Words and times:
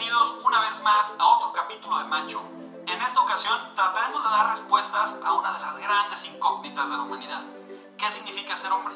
Bienvenidos 0.00 0.34
una 0.46 0.60
vez 0.60 0.82
más 0.82 1.14
a 1.18 1.26
otro 1.26 1.52
capítulo 1.52 1.98
de 1.98 2.04
Macho. 2.04 2.40
En 2.86 3.02
esta 3.02 3.20
ocasión 3.20 3.54
trataremos 3.74 4.24
de 4.24 4.30
dar 4.30 4.48
respuestas 4.48 5.14
a 5.22 5.34
una 5.34 5.52
de 5.52 5.60
las 5.60 5.76
grandes 5.76 6.24
incógnitas 6.24 6.88
de 6.88 6.96
la 6.96 7.02
humanidad. 7.02 7.42
¿Qué 7.98 8.10
significa 8.10 8.56
ser 8.56 8.72
hombre? 8.72 8.94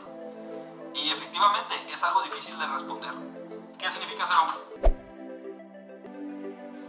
Y 0.95 1.11
efectivamente 1.11 1.75
es 1.93 2.03
algo 2.03 2.23
difícil 2.23 2.59
de 2.59 2.67
responder. 2.69 3.11
¿Qué 3.79 3.91
significa 3.91 4.25
ser 4.25 4.37
hombre? 4.39 4.57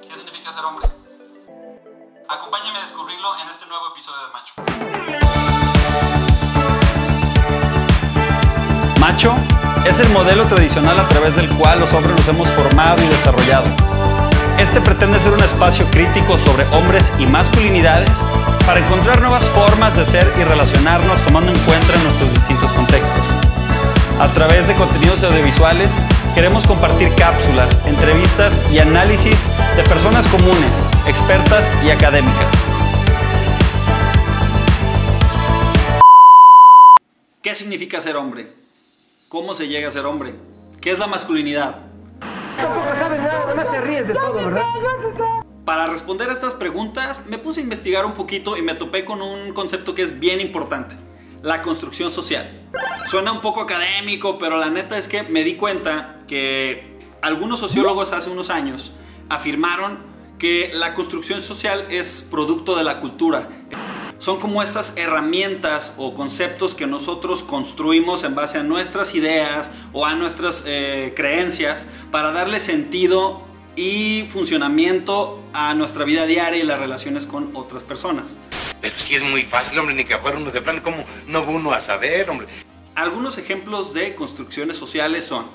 ¿Qué 0.08 0.16
significa 0.16 0.54
ser 0.54 0.64
hombre? 0.64 0.90
Acompáñame 2.30 2.78
a 2.78 2.82
descubrirlo 2.84 3.38
en 3.40 3.50
este 3.50 3.66
nuevo 3.66 3.90
episodio 3.90 4.28
de 4.28 4.32
Macho. 4.32 4.54
Macho 9.02 9.36
es 9.86 10.00
el 10.00 10.08
modelo 10.12 10.48
tradicional 10.48 10.98
a 11.02 11.08
través 11.10 11.36
del 11.36 11.50
cual 11.58 11.82
los 11.82 11.92
hombres 11.92 12.16
nos 12.16 12.28
hemos 12.30 12.50
formado 12.52 13.04
y 13.04 13.08
desarrollado. 13.08 13.95
Este 14.58 14.80
pretende 14.80 15.20
ser 15.20 15.34
un 15.34 15.44
espacio 15.44 15.86
crítico 15.92 16.38
sobre 16.38 16.64
hombres 16.68 17.12
y 17.20 17.26
masculinidades 17.26 18.10
para 18.66 18.80
encontrar 18.80 19.20
nuevas 19.20 19.44
formas 19.50 19.98
de 19.98 20.06
ser 20.06 20.32
y 20.40 20.44
relacionarnos 20.46 21.22
tomando 21.26 21.52
en 21.52 21.60
cuenta 21.60 21.94
nuestros 21.98 22.34
distintos 22.34 22.72
contextos. 22.72 23.22
A 24.18 24.32
través 24.34 24.70
de 24.70 24.76
contenidos 24.76 25.26
audiovisuales 25.26 25.92
queremos 26.34 26.66
compartir 26.66 27.14
cápsulas, 27.16 27.78
entrevistas 27.86 28.62
y 28.72 28.80
análisis 28.80 29.50
de 29.76 29.84
personas 29.84 30.26
comunes, 30.28 30.82
expertas 31.06 31.70
y 31.86 31.90
académicas. 31.90 32.48
¿Qué 37.42 37.54
significa 37.54 38.00
ser 38.00 38.16
hombre? 38.16 38.48
¿Cómo 39.28 39.54
se 39.54 39.68
llega 39.68 39.90
a 39.90 39.92
ser 39.92 40.06
hombre? 40.06 40.34
¿Qué 40.80 40.92
es 40.92 41.00
la 41.00 41.08
masculinidad? 41.08 41.85
Nada, 43.26 43.72
te 43.72 43.82
ríes 43.82 44.08
de 44.08 44.14
todo, 44.14 44.34
¿verdad? 44.34 44.64
Para 45.66 45.88
responder 45.88 46.30
a 46.30 46.34
estas 46.34 46.54
preguntas 46.54 47.26
me 47.26 47.40
puse 47.40 47.60
a 47.60 47.64
investigar 47.64 48.06
un 48.06 48.14
poquito 48.14 48.56
y 48.56 48.62
me 48.62 48.76
topé 48.76 49.04
con 49.04 49.22
un 49.22 49.52
concepto 49.54 49.96
que 49.96 50.04
es 50.04 50.20
bien 50.20 50.40
importante, 50.40 50.96
la 51.42 51.64
construcción 51.64 52.12
social. 52.12 52.48
Suena 53.06 53.32
un 53.32 53.42
poco 53.42 53.62
académico, 53.62 54.38
pero 54.38 54.58
la 54.58 54.70
neta 54.70 54.98
es 54.98 55.08
que 55.08 55.24
me 55.24 55.44
di 55.44 55.56
cuenta 55.56 56.20
que 56.28 56.98
algunos 57.22 57.60
sociólogos 57.60 58.12
hace 58.12 58.30
unos 58.30 58.52
años 58.52 58.94
afirmaron 59.28 59.98
que 60.38 60.70
la 60.74 60.94
construcción 60.94 61.42
social 61.42 61.88
es 61.90 62.28
producto 62.30 62.76
de 62.76 62.84
la 62.84 63.00
cultura. 63.00 63.50
Son 64.26 64.40
como 64.40 64.64
estas 64.64 64.94
herramientas 64.96 65.94
o 65.98 66.16
conceptos 66.16 66.74
que 66.74 66.88
nosotros 66.88 67.44
construimos 67.44 68.24
en 68.24 68.34
base 68.34 68.58
a 68.58 68.64
nuestras 68.64 69.14
ideas 69.14 69.70
o 69.94 70.04
a 70.04 70.16
nuestras 70.16 70.64
eh, 70.66 71.14
creencias 71.16 71.88
para 72.10 72.32
darle 72.32 72.60
sentido 72.60 73.44
y 73.76 74.28
funcionamiento 74.34 75.44
a 75.54 75.76
nuestra 75.76 76.06
vida 76.06 76.26
diaria 76.26 76.60
y 76.60 76.66
las 76.66 76.80
relaciones 76.80 77.28
con 77.28 77.52
otras 77.54 77.84
personas. 77.84 78.34
Pero 78.82 78.98
sí 78.98 79.14
es 79.14 79.22
muy 79.22 79.44
fácil, 79.44 79.78
hombre, 79.78 79.94
ni 79.94 80.06
que 80.06 80.18
fuera 80.18 80.40
uno 80.40 80.50
de 80.50 80.60
plan, 80.60 80.80
¿cómo 80.80 81.06
no 81.28 81.46
va 81.46 81.52
uno 81.52 81.72
a 81.72 81.80
saber, 81.80 82.28
hombre? 82.28 82.48
Algunos 82.96 83.38
ejemplos 83.38 83.94
de 83.94 84.16
construcciones 84.16 84.76
sociales 84.76 85.26
son 85.26 85.46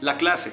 la 0.00 0.16
clase. 0.16 0.50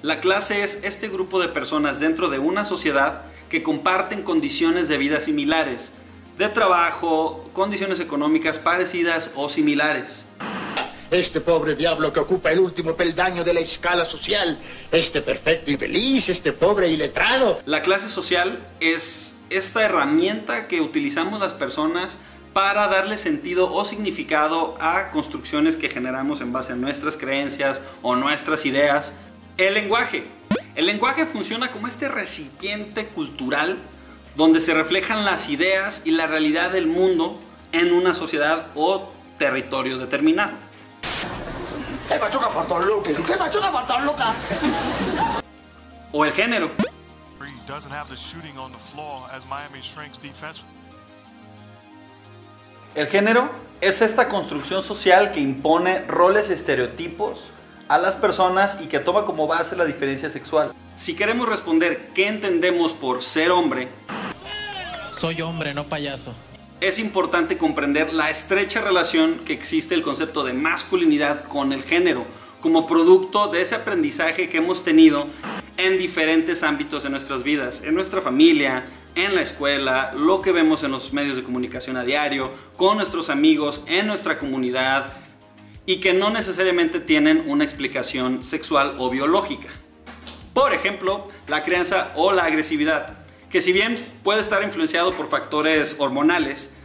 La 0.00 0.20
clase 0.20 0.64
es 0.64 0.82
este 0.82 1.08
grupo 1.08 1.40
de 1.40 1.48
personas 1.48 2.00
dentro 2.00 2.30
de 2.30 2.38
una 2.38 2.64
sociedad 2.64 3.24
que 3.50 3.62
comparten 3.62 4.22
condiciones 4.22 4.88
de 4.88 4.96
vida 4.96 5.20
similares, 5.20 5.92
de 6.38 6.48
trabajo, 6.48 7.50
condiciones 7.52 7.98
económicas 7.98 8.60
parecidas 8.60 9.30
o 9.34 9.48
similares. 9.48 10.24
Este 11.10 11.40
pobre 11.40 11.74
diablo 11.74 12.12
que 12.12 12.20
ocupa 12.20 12.52
el 12.52 12.60
último 12.60 12.94
peldaño 12.94 13.42
de 13.42 13.52
la 13.52 13.60
escala 13.60 14.04
social, 14.04 14.56
este 14.92 15.20
perfecto 15.20 15.72
y 15.72 15.76
feliz, 15.76 16.28
este 16.28 16.52
pobre 16.52 16.88
iletrado. 16.88 17.60
La 17.66 17.82
clase 17.82 18.08
social 18.08 18.60
es 18.78 19.36
esta 19.50 19.84
herramienta 19.84 20.68
que 20.68 20.80
utilizamos 20.80 21.40
las 21.40 21.54
personas 21.54 22.18
para 22.52 22.86
darle 22.86 23.16
sentido 23.16 23.72
o 23.72 23.84
significado 23.84 24.76
a 24.80 25.10
construcciones 25.10 25.76
que 25.76 25.88
generamos 25.88 26.40
en 26.40 26.52
base 26.52 26.72
a 26.72 26.76
nuestras 26.76 27.16
creencias 27.16 27.80
o 28.00 28.14
nuestras 28.14 28.64
ideas. 28.64 29.14
El 29.56 29.74
lenguaje. 29.74 30.24
El 30.76 30.86
lenguaje 30.86 31.26
funciona 31.26 31.72
como 31.72 31.88
este 31.88 32.06
recipiente 32.06 33.06
cultural 33.06 33.78
donde 34.38 34.60
se 34.60 34.72
reflejan 34.72 35.24
las 35.24 35.48
ideas 35.48 36.02
y 36.04 36.12
la 36.12 36.28
realidad 36.28 36.70
del 36.70 36.86
mundo 36.86 37.36
en 37.72 37.92
una 37.92 38.14
sociedad 38.14 38.68
o 38.76 39.10
territorio 39.36 39.98
determinado. 39.98 40.52
¡Qué 42.08 42.14
por! 42.14 42.30
¡Qué 42.30 42.38
por! 42.38 43.44
O 46.12 46.24
el 46.24 46.32
género. 46.32 46.70
He 47.40 47.66
doesn't 47.66 47.92
have 47.92 48.08
the 48.08 48.14
shooting 48.14 48.56
on 48.56 48.70
the 48.70 48.78
floor 48.92 49.24
as 49.32 49.44
Miami 49.46 49.80
shrinks 49.82 50.22
defense. 50.22 50.62
El 52.94 53.08
género 53.08 53.50
es 53.80 54.02
esta 54.02 54.28
construcción 54.28 54.84
social 54.84 55.32
que 55.32 55.40
impone 55.40 56.04
roles 56.06 56.48
y 56.48 56.52
estereotipos 56.52 57.40
a 57.88 57.98
las 57.98 58.14
personas 58.14 58.78
y 58.80 58.86
que 58.86 59.00
toma 59.00 59.24
como 59.24 59.48
base 59.48 59.74
la 59.74 59.84
diferencia 59.84 60.30
sexual. 60.30 60.72
Si 60.94 61.16
queremos 61.16 61.48
responder 61.48 62.10
qué 62.14 62.28
entendemos 62.28 62.92
por 62.92 63.22
ser 63.22 63.50
hombre, 63.50 63.88
Soy 65.18 65.42
hombre, 65.42 65.74
no 65.74 65.88
payaso. 65.88 66.32
es 66.80 67.00
importante 67.00 67.58
comprender 67.58 68.12
la 68.12 68.30
estrecha 68.30 68.80
relación 68.80 69.40
que 69.44 69.52
existe 69.52 69.96
el 69.96 70.02
concepto 70.02 70.44
de 70.44 70.52
masculinidad 70.52 71.42
con 71.46 71.72
el 71.72 71.82
género, 71.82 72.24
como 72.60 72.86
producto 72.86 73.48
de 73.48 73.62
ese 73.62 73.74
aprendizaje 73.74 74.48
que 74.48 74.58
hemos 74.58 74.84
tenido 74.84 75.26
en 75.76 75.98
diferentes 75.98 76.62
ámbitos 76.62 77.02
de 77.02 77.10
nuestras 77.10 77.42
vidas, 77.42 77.82
en 77.82 77.96
nuestra 77.96 78.20
familia, 78.20 78.84
en 79.16 79.34
la 79.34 79.42
escuela, 79.42 80.12
lo 80.16 80.40
que 80.40 80.52
vemos 80.52 80.84
en 80.84 80.92
los 80.92 81.12
medios 81.12 81.36
de 81.36 81.42
comunicación 81.42 81.96
a 81.96 82.04
diario, 82.04 82.52
con 82.76 82.96
nuestros 82.96 83.28
amigos, 83.28 83.82
en 83.88 84.06
nuestra 84.06 84.38
comunidad, 84.38 85.14
y 85.84 85.96
que 85.96 86.12
no 86.12 86.30
necesariamente 86.30 87.00
tienen 87.00 87.42
una 87.48 87.64
explicación 87.64 88.44
sexual 88.44 88.94
o 88.98 89.10
biológica. 89.10 89.68
Por 90.54 90.74
ejemplo, 90.74 91.26
la 91.48 91.64
crianza 91.64 92.12
o 92.14 92.30
la 92.30 92.44
agresividad, 92.44 93.17
que 93.50 93.60
si 93.60 93.72
bien 93.72 94.06
puede 94.22 94.40
estar 94.40 94.62
influenciado 94.62 95.14
por 95.14 95.28
factores 95.28 95.96
hormonales, 95.98 96.76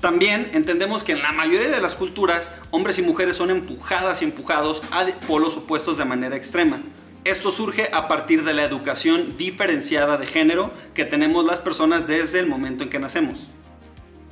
también 0.00 0.50
entendemos 0.52 1.02
que 1.02 1.12
en 1.12 1.22
la 1.22 1.32
mayoría 1.32 1.68
de 1.68 1.80
las 1.80 1.94
culturas, 1.94 2.52
hombres 2.70 2.98
y 2.98 3.02
mujeres 3.02 3.36
son 3.36 3.50
empujadas 3.50 4.20
y 4.20 4.26
empujados 4.26 4.82
a 4.90 5.06
polos 5.26 5.56
opuestos 5.56 5.96
de 5.96 6.04
manera 6.04 6.36
extrema. 6.36 6.78
Esto 7.24 7.50
surge 7.50 7.88
a 7.90 8.06
partir 8.06 8.44
de 8.44 8.52
la 8.52 8.64
educación 8.64 9.38
diferenciada 9.38 10.18
de 10.18 10.26
género 10.26 10.70
que 10.92 11.06
tenemos 11.06 11.46
las 11.46 11.62
personas 11.62 12.06
desde 12.06 12.40
el 12.40 12.46
momento 12.46 12.84
en 12.84 12.90
que 12.90 12.98
nacemos. 12.98 13.46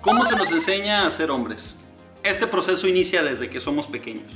¿Cómo 0.03 0.27
se 0.27 0.37
nos 0.37 0.53
enseña 0.53 1.07
a 1.07 1.11
ser 1.11 1.31
hombres? 1.31 1.75
Este 2.23 2.47
proceso 2.47 2.87
inicia 2.87 3.23
desde 3.23 3.49
que 3.49 3.61
somos 3.61 3.87
pequeños. 3.87 4.31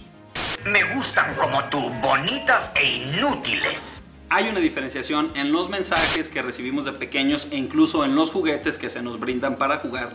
Me 0.64 0.94
gustan 0.94 1.34
como 1.34 1.62
tú, 1.68 1.78
bonitas 2.00 2.70
e 2.76 2.84
inútiles. 2.96 3.95
Hay 4.28 4.48
una 4.48 4.58
diferenciación 4.60 5.30
en 5.34 5.52
los 5.52 5.68
mensajes 5.68 6.28
que 6.28 6.42
recibimos 6.42 6.84
de 6.84 6.92
pequeños 6.92 7.46
e 7.52 7.56
incluso 7.56 8.04
en 8.04 8.14
los 8.16 8.30
juguetes 8.30 8.76
que 8.76 8.90
se 8.90 9.00
nos 9.02 9.20
brindan 9.20 9.56
para 9.56 9.78
jugar. 9.78 10.10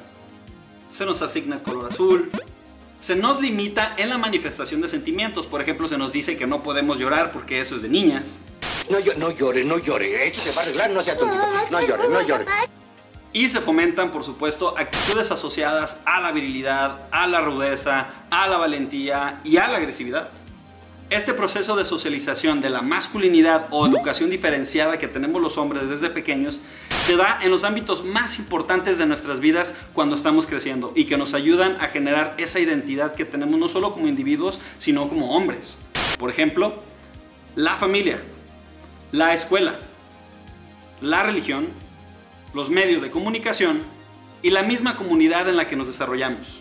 Se 0.90 1.06
nos 1.06 1.22
asigna 1.22 1.56
el 1.58 1.62
color 1.62 1.92
azul. 1.92 2.30
Se 3.00 3.16
nos 3.16 3.40
limita 3.42 3.94
en 3.98 4.10
la 4.10 4.18
manifestación 4.18 4.82
de 4.82 4.90
sentimientos. 4.90 5.48
Por 5.48 5.62
ejemplo, 5.62 5.88
se 5.88 5.98
nos 5.98 6.12
dice 6.12 6.38
que 6.38 6.46
no 6.46 6.62
podemos 6.62 7.00
llorar 7.00 7.32
porque 7.32 7.62
eso 7.62 7.76
es 7.78 7.82
de 7.84 7.90
niñas. 7.90 8.40
No, 8.90 9.00
llo- 9.00 9.16
no 9.16 9.32
llore, 9.32 9.64
no 9.64 9.78
llore. 9.78 10.28
Esto 10.28 10.42
se 10.42 10.52
va 10.52 10.62
a 10.62 10.66
arreglar, 10.66 10.90
no 10.92 11.02
sea 11.02 11.18
tontito. 11.18 11.42
No 11.72 11.80
llore, 11.82 12.10
no 12.10 12.22
llore. 12.22 12.46
Y 13.34 13.48
se 13.48 13.62
fomentan, 13.62 14.12
por 14.12 14.26
supuesto, 14.26 14.78
actitudes 14.78 15.32
asociadas 15.32 16.02
a 16.06 16.20
la 16.20 16.34
virilidad, 16.34 17.08
a 17.12 17.28
la 17.28 17.40
rudeza, 17.40 18.10
a 18.30 18.48
la 18.48 18.58
valentía 18.58 19.40
y 19.46 19.56
a 19.56 19.70
la 19.70 19.78
agresividad. 19.78 20.30
Este 21.12 21.34
proceso 21.34 21.76
de 21.76 21.84
socialización 21.84 22.62
de 22.62 22.70
la 22.70 22.82
masculinidad 22.82 23.68
o 23.72 23.86
educación 23.86 24.30
diferenciada 24.30 24.98
que 24.98 25.10
tenemos 25.10 25.42
los 25.42 25.58
hombres 25.58 25.90
desde 25.90 26.10
pequeños 26.10 26.62
se 27.06 27.18
da 27.18 27.38
en 27.42 27.52
los 27.52 27.66
ámbitos 27.66 28.06
más 28.06 28.40
importantes 28.40 28.98
de 28.98 29.06
nuestras 29.06 29.42
vidas 29.42 29.76
cuando 29.92 30.16
estamos 30.16 30.48
creciendo 30.48 30.94
y 30.96 31.04
que 31.04 31.18
nos 31.18 31.34
ayudan 31.34 31.76
a 31.82 31.88
generar 31.88 32.34
esa 32.38 32.62
identidad 32.62 33.14
que 33.14 33.26
tenemos 33.26 33.60
no 33.60 33.68
solo 33.68 33.92
como 33.92 34.08
individuos, 34.08 34.62
sino 34.80 35.10
como 35.10 35.36
hombres. 35.36 35.78
Por 36.18 36.30
ejemplo, 36.30 36.76
la 37.58 37.76
familia, 37.76 38.22
la 39.12 39.34
escuela, 39.34 39.76
la 41.02 41.24
religión, 41.24 41.68
los 42.54 42.70
medios 42.70 43.02
de 43.02 43.12
comunicación 43.12 43.82
y 44.42 44.52
la 44.52 44.64
misma 44.64 44.96
comunidad 44.96 45.50
en 45.50 45.58
la 45.58 45.68
que 45.68 45.76
nos 45.76 45.88
desarrollamos. 45.88 46.61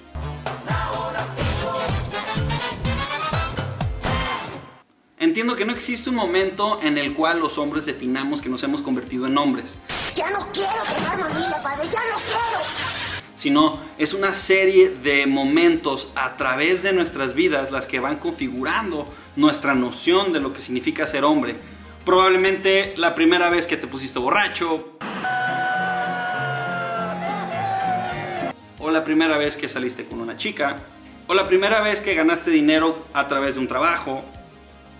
Entiendo 5.41 5.57
que 5.57 5.65
no 5.65 5.73
existe 5.73 6.11
un 6.11 6.17
momento 6.17 6.79
en 6.83 6.99
el 6.99 7.15
cual 7.15 7.41
los 7.41 7.57
hombres 7.57 7.87
definamos 7.87 8.43
que 8.43 8.51
nos 8.51 8.63
hemos 8.63 8.83
convertido 8.83 9.27
en 9.27 9.39
hombres, 9.39 9.75
Ya 10.15 10.29
no 10.29 10.47
quiero 10.53 10.85
tener 10.85 11.19
familia, 11.19 11.63
padre, 11.63 11.89
ya 11.91 12.01
no 12.11 12.17
quiero. 12.27 12.61
sino 13.37 13.81
es 13.97 14.13
una 14.13 14.35
serie 14.35 14.91
de 14.91 15.25
momentos 15.25 16.13
a 16.15 16.37
través 16.37 16.83
de 16.83 16.93
nuestras 16.93 17.33
vidas 17.33 17.71
las 17.71 17.87
que 17.87 18.01
van 18.01 18.17
configurando 18.17 19.07
nuestra 19.35 19.75
noción 19.75 20.35
de 20.35 20.41
lo 20.41 20.53
que 20.53 20.61
significa 20.61 21.07
ser 21.07 21.25
hombre. 21.25 21.57
Probablemente 22.05 22.93
la 22.99 23.15
primera 23.15 23.49
vez 23.49 23.67
que 23.67 23.79
te 23.79 23.87
pusiste 23.87 24.19
borracho. 24.19 24.99
O 28.79 28.91
la 28.91 29.05
primera 29.05 29.39
vez 29.39 29.57
que 29.57 29.71
saliste 29.71 30.05
con 30.05 30.21
una 30.21 30.37
chica. 30.37 30.77
O 31.29 31.33
la 31.33 31.49
primera 31.49 31.81
vez 31.81 32.03
que 32.03 32.13
ganaste 32.15 32.51
dinero 32.51 33.07
a 33.15 33.27
través 33.27 33.55
de 33.55 33.61
un 33.61 33.69
trabajo. 33.69 34.23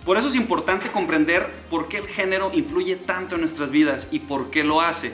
Por 0.05 0.17
eso 0.17 0.29
es 0.29 0.35
importante 0.35 0.89
comprender 0.89 1.47
por 1.69 1.87
qué 1.87 1.97
el 1.97 2.07
género 2.07 2.49
influye 2.53 2.95
tanto 2.95 3.35
en 3.35 3.41
nuestras 3.41 3.69
vidas 3.69 4.07
y 4.11 4.19
por 4.19 4.49
qué 4.49 4.63
lo 4.63 4.81
hace. 4.81 5.13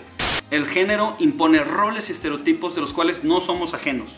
El 0.49 0.65
género 0.65 1.17
impone 1.19 1.61
roles 1.65 2.07
y 2.07 2.13
estereotipos 2.13 2.73
de 2.73 2.79
los 2.79 2.93
cuales 2.93 3.23
no 3.25 3.41
somos 3.41 3.73
ajenos. 3.73 4.09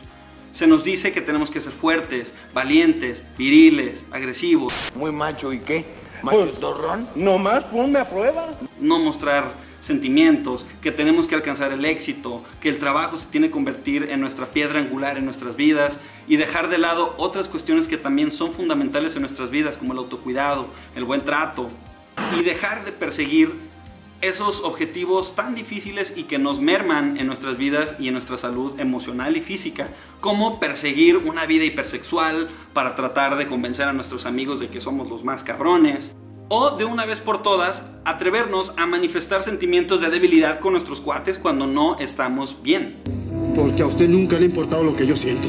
Se 0.52 0.68
nos 0.68 0.84
dice 0.84 1.12
que 1.12 1.22
tenemos 1.22 1.50
que 1.50 1.60
ser 1.60 1.74
fuertes, 1.74 2.36
valientes, 2.54 3.26
viriles, 3.36 4.06
agresivos. 4.12 4.74
Muy 4.96 5.12
macho, 5.12 5.52
¿y 5.54 5.60
qué? 5.60 5.86
¿Macho 6.22 6.52
torrón? 6.60 7.08
No 7.16 7.40
más, 7.40 7.64
ponme 7.66 7.98
a 7.98 8.08
prueba. 8.08 8.50
No 8.80 9.00
mostrar 9.00 9.52
sentimientos, 9.82 10.66
que 10.82 10.92
tenemos 10.92 11.28
que 11.28 11.36
alcanzar 11.36 11.72
el 11.72 11.86
éxito, 11.86 12.44
que 12.62 12.70
el 12.70 12.80
trabajo 12.80 13.18
se 13.18 13.28
tiene 13.28 13.48
que 13.48 13.54
convertir 13.54 14.10
en 14.12 14.20
nuestra 14.20 14.48
piedra 14.48 14.80
angular 14.80 15.18
en 15.18 15.26
nuestras 15.26 15.56
vidas 15.56 16.00
y 16.28 16.38
dejar 16.38 16.70
de 16.70 16.78
lado 16.78 17.16
otras 17.18 17.50
cuestiones 17.50 17.88
que 17.88 17.98
también 17.98 18.32
son 18.32 18.54
fundamentales 18.54 19.16
en 19.16 19.22
nuestras 19.22 19.50
vidas, 19.52 19.78
como 19.78 19.94
el 19.94 20.00
autocuidado, 20.00 20.68
el 20.96 21.04
buen 21.04 21.22
trato, 21.22 21.70
y 22.38 22.44
dejar 22.44 22.86
de 22.86 22.92
perseguir 22.92 23.54
esos 24.22 24.62
objetivos 24.64 25.36
tan 25.36 25.56
difíciles 25.56 26.14
y 26.18 26.24
que 26.24 26.38
nos 26.38 26.60
merman 26.60 27.18
en 27.18 27.28
nuestras 27.28 27.58
vidas 27.58 27.96
y 28.00 28.08
en 28.08 28.14
nuestra 28.14 28.38
salud 28.38 28.78
emocional 28.80 29.38
y 29.38 29.42
física, 29.42 29.90
como 30.20 30.60
perseguir 30.60 31.18
una 31.18 31.46
vida 31.46 31.64
hipersexual 31.64 32.50
para 32.74 32.96
tratar 32.96 33.38
de 33.38 33.48
convencer 33.48 33.88
a 33.88 33.94
nuestros 33.94 34.26
amigos 34.26 34.60
de 34.60 34.70
que 34.70 34.82
somos 34.82 35.10
los 35.10 35.24
más 35.24 35.44
cabrones, 35.44 36.16
o 36.50 36.72
de 36.72 36.84
una 36.84 37.06
vez 37.06 37.20
por 37.20 37.44
todas 37.44 37.88
atrevernos 38.06 38.74
a 38.78 38.86
manifestar 38.86 39.44
sentimientos 39.44 40.02
de 40.02 40.10
debilidad 40.10 40.60
con 40.60 40.74
nuestros 40.74 41.00
cuates 41.00 41.38
cuando 41.38 41.68
no 41.68 41.98
estamos 42.00 42.62
bien. 42.64 43.02
Porque 43.56 43.84
a 43.84 43.88
usted 43.88 44.08
nunca 44.08 44.36
le 44.36 44.46
ha 44.46 44.50
importado 44.50 44.84
lo 44.84 44.96
que 44.96 45.08
yo 45.08 45.16
siento. 45.16 45.48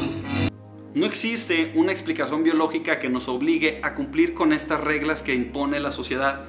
No 0.93 1.05
existe 1.05 1.71
una 1.75 1.91
explicación 1.91 2.43
biológica 2.43 2.99
que 2.99 3.09
nos 3.09 3.27
obligue 3.27 3.79
a 3.83 3.95
cumplir 3.95 4.33
con 4.33 4.53
estas 4.53 4.81
reglas 4.81 5.23
que 5.23 5.33
impone 5.33 5.79
la 5.79 5.91
sociedad 5.91 6.41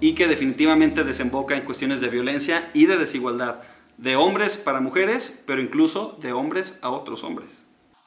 y 0.00 0.14
que 0.14 0.28
definitivamente 0.28 1.04
desemboca 1.04 1.56
en 1.56 1.62
cuestiones 1.62 2.00
de 2.00 2.08
violencia 2.08 2.70
y 2.74 2.86
de 2.86 2.98
desigualdad, 2.98 3.62
de 3.96 4.16
hombres 4.16 4.58
para 4.58 4.80
mujeres, 4.80 5.42
pero 5.46 5.62
incluso 5.62 6.16
de 6.20 6.32
hombres 6.32 6.78
a 6.82 6.90
otros 6.90 7.24
hombres. 7.24 7.48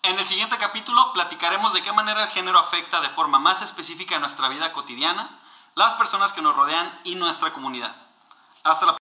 En 0.04 0.18
el 0.18 0.26
siguiente 0.26 0.56
capítulo 0.60 1.12
platicaremos 1.14 1.74
de 1.74 1.82
qué 1.82 1.92
manera 1.92 2.24
el 2.24 2.30
género 2.30 2.60
afecta 2.60 3.02
de 3.02 3.10
forma 3.10 3.40
más 3.40 3.62
específica 3.62 4.20
nuestra 4.20 4.50
vida 4.50 4.74
cotidiana, 4.74 5.41
las 5.76 5.94
personas 5.96 6.34
que 6.34 6.42
nos 6.42 6.56
rodean 6.56 7.00
y 7.04 7.16
nuestra 7.16 7.52
comunidad. 7.54 7.96
Hasta 8.64 8.86
la 8.86 8.98